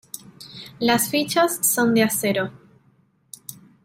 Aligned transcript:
Las 0.79 1.09
fichas 1.09 1.59
son 1.63 1.93
de 1.93 2.01
acero. 2.01 2.49